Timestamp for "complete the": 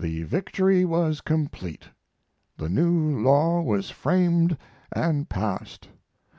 1.20-2.70